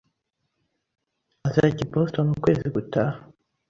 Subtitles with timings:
[1.47, 3.17] azajya i Boston ukwezi gutaha.